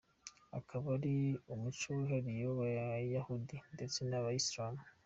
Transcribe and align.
Akaba 0.59 0.87
ari 0.97 1.15
umuco 1.53 1.85
wihariye 1.97 2.43
w’Abayuda 2.55 3.55
ndetse 3.73 3.99
n’Abayisilamu. 4.09 4.83